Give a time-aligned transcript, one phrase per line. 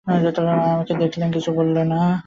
[0.07, 0.13] মা
[0.67, 2.01] আমাকে দেখলেন, কিছুই বললেন না।